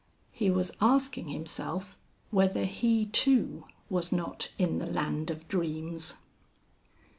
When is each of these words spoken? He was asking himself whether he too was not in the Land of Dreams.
He 0.31 0.49
was 0.49 0.71
asking 0.81 1.27
himself 1.27 1.95
whether 2.31 2.65
he 2.65 3.05
too 3.05 3.65
was 3.87 4.11
not 4.11 4.51
in 4.57 4.79
the 4.79 4.87
Land 4.87 5.29
of 5.29 5.47
Dreams. 5.47 6.15